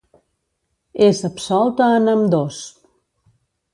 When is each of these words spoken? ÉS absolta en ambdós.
ÉS 1.09 1.19
absolta 1.29 1.85
en 1.99 2.05
ambdós. 2.15 2.57